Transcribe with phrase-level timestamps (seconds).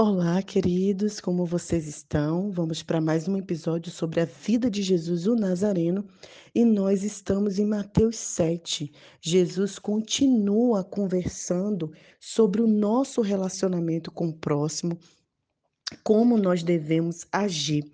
[0.00, 2.52] Olá, queridos, como vocês estão?
[2.52, 6.06] Vamos para mais um episódio sobre a vida de Jesus o Nazareno
[6.54, 8.92] e nós estamos em Mateus 7.
[9.20, 11.90] Jesus continua conversando
[12.20, 14.96] sobre o nosso relacionamento com o próximo,
[16.04, 17.84] como nós devemos agir.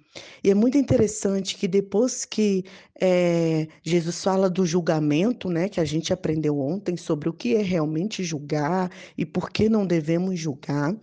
[0.45, 2.67] E é muito interessante que depois que
[3.01, 7.63] é, Jesus fala do julgamento, né, que a gente aprendeu ontem sobre o que é
[7.63, 10.95] realmente julgar e por que não devemos julgar,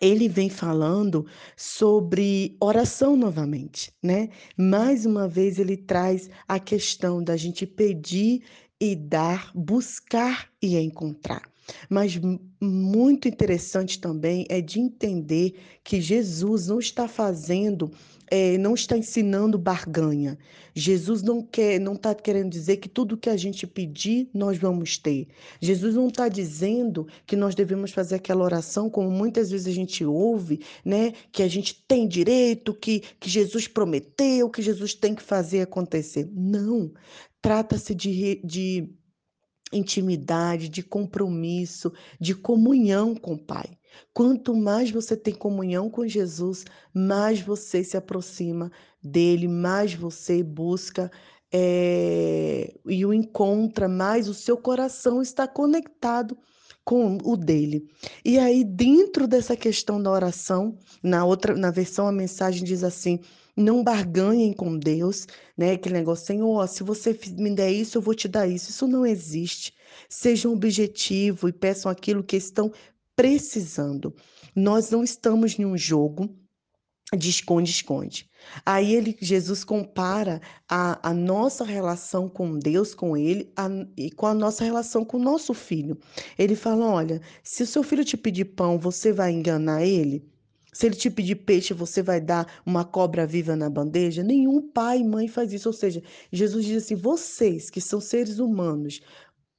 [0.00, 4.28] ele vem falando sobre oração novamente, né?
[4.56, 8.42] Mais uma vez ele traz a questão da gente pedir
[8.80, 11.42] e dar, buscar e encontrar.
[11.88, 12.20] Mas
[12.60, 15.54] muito interessante também é de entender
[15.84, 17.90] que Jesus não está fazendo,
[18.32, 20.38] é, não está ensinando barganha.
[20.74, 24.96] Jesus não quer, não está querendo dizer que tudo que a gente pedir nós vamos
[24.96, 25.28] ter.
[25.60, 30.02] Jesus não está dizendo que nós devemos fazer aquela oração como muitas vezes a gente
[30.02, 31.12] ouve, né?
[31.30, 36.26] Que a gente tem direito, que, que Jesus prometeu, que Jesus tem que fazer acontecer.
[36.32, 36.90] Não.
[37.42, 38.88] Trata-se de, de
[39.72, 43.78] intimidade, de compromisso, de comunhão com o Pai.
[44.12, 48.70] Quanto mais você tem comunhão com Jesus, mais você se aproxima
[49.02, 51.10] dele, mais você busca
[51.52, 56.38] é, e o encontra, mais o seu coração está conectado
[56.84, 57.84] com o dele.
[58.24, 63.20] E aí, dentro dessa questão da oração, na outra, na versão a mensagem diz assim:
[63.56, 65.72] não barganhem com Deus, né?
[65.72, 68.70] Aquele negócio, Senhor, se você me der isso, eu vou te dar isso.
[68.70, 69.74] Isso não existe.
[70.08, 72.72] Sejam objetivos e peçam aquilo que estão
[73.14, 74.14] precisando.
[74.54, 76.34] Nós não estamos em um jogo
[77.16, 78.28] de esconde-esconde.
[78.64, 84.26] Aí ele, Jesus compara a, a nossa relação com Deus, com Ele, a, e com
[84.26, 85.96] a nossa relação com o nosso filho.
[86.38, 90.24] Ele fala: olha, se o seu filho te pedir pão, você vai enganar ele?
[90.72, 94.22] Se ele te pedir peixe, você vai dar uma cobra viva na bandeja?
[94.22, 95.68] Nenhum pai e mãe faz isso.
[95.68, 96.02] Ou seja,
[96.32, 99.02] Jesus diz assim: vocês que são seres humanos,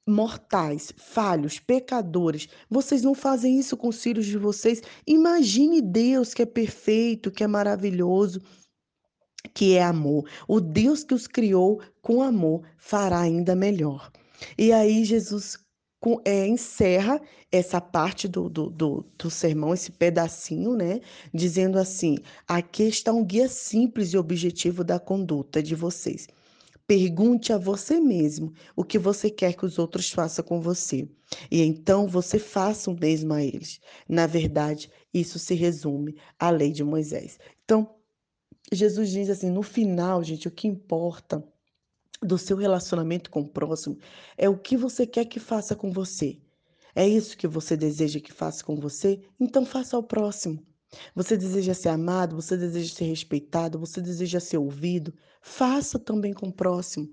[0.07, 4.81] mortais, falhos, pecadores, vocês não fazem isso com os filhos de vocês.
[5.07, 8.41] Imagine Deus que é perfeito, que é maravilhoso,
[9.53, 10.29] que é amor.
[10.47, 14.11] O Deus que os criou com amor fará ainda melhor.
[14.57, 15.57] E aí Jesus
[16.25, 17.21] é, encerra
[17.51, 20.99] essa parte do, do, do, do, sermão, esse pedacinho, né?
[21.33, 26.27] Dizendo assim: aqui está um guia simples e objetivo da conduta de vocês.
[26.85, 31.07] Pergunte a você mesmo o que você quer que os outros façam com você.
[31.49, 33.79] E então você faça o mesmo a eles.
[34.07, 37.39] Na verdade, isso se resume à lei de Moisés.
[37.63, 37.95] Então,
[38.71, 41.43] Jesus diz assim: no final, gente, o que importa
[42.21, 43.97] do seu relacionamento com o próximo
[44.37, 46.39] é o que você quer que faça com você.
[46.95, 49.21] É isso que você deseja que faça com você?
[49.39, 50.63] Então faça ao próximo.
[51.15, 55.13] Você deseja ser amado, você deseja ser respeitado, você deseja ser ouvido?
[55.41, 57.09] Faça também com o próximo.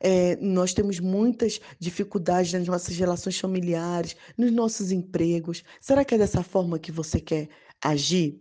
[0.00, 5.62] É, nós temos muitas dificuldades nas nossas relações familiares, nos nossos empregos.
[5.80, 7.48] Será que é dessa forma que você quer
[7.82, 8.40] agir?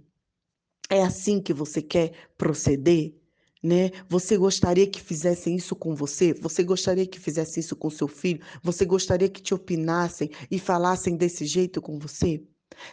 [0.89, 3.13] É assim que você quer proceder?
[3.61, 3.91] Né?
[4.07, 6.33] Você gostaria que fizessem isso com você?
[6.33, 8.41] Você gostaria que fizessem isso com seu filho?
[8.63, 12.41] Você gostaria que te opinassem e falassem desse jeito com você?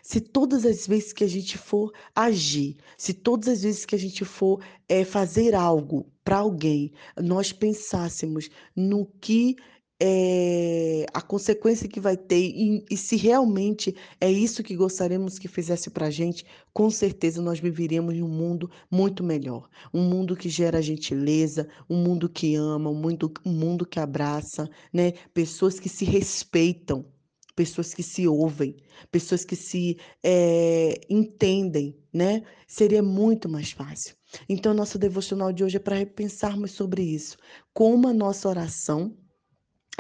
[0.03, 3.99] Se todas as vezes que a gente for agir, se todas as vezes que a
[3.99, 9.57] gente for é, fazer algo para alguém, nós pensássemos no que
[10.01, 15.47] é, a consequência que vai ter e, e, se realmente é isso que gostaríamos que
[15.49, 19.69] fizesse para a gente, com certeza nós viveríamos um mundo muito melhor.
[19.93, 24.69] Um mundo que gera gentileza, um mundo que ama, um mundo, um mundo que abraça,
[24.93, 25.13] né?
[25.33, 27.07] pessoas que se respeitam,
[27.55, 28.77] pessoas que se ouvem,
[29.11, 32.43] pessoas que se é, entendem, né?
[32.67, 34.15] Seria muito mais fácil.
[34.49, 37.37] Então, nosso devocional de hoje é para repensarmos sobre isso.
[37.73, 39.17] Como a nossa oração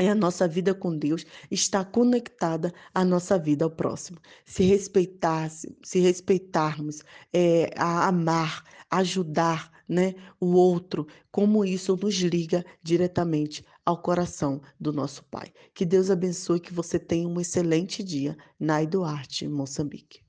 [0.00, 4.19] e a nossa vida com Deus está conectada à nossa vida ao próximo.
[4.44, 7.02] Se respeitar, se respeitarmos,
[7.32, 14.93] é, a amar, ajudar né, o outro, como isso nos liga diretamente ao coração do
[14.93, 15.52] nosso Pai.
[15.75, 18.37] Que Deus abençoe que você tenha um excelente dia.
[18.58, 20.24] Nai Duarte, Moçambique.